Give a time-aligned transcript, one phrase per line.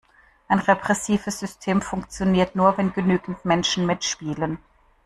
[0.47, 4.57] Ein repressives System funktioniert nur, wenn genügend Menschen mitspielen.